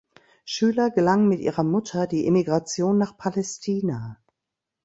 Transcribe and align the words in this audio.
Schüler 0.45 0.89
gelang 0.89 1.27
mit 1.27 1.41
ihrer 1.41 1.61
Mutter 1.61 2.07
die 2.07 2.25
Emigration 2.25 2.97
nach 2.97 3.19
Palästina. 3.19 4.17